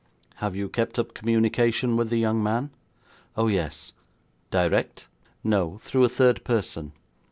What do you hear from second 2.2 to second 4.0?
man?' 'Oh, yes.'